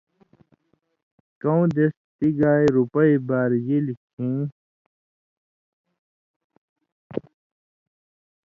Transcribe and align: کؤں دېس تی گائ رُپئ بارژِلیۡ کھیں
کؤں 1.41 1.63
دېس 1.75 1.95
تی 2.17 2.27
گائ 2.39 2.63
رُپئ 2.75 3.11
بارژِلیۡ 3.27 3.99
کھیں 4.13 4.41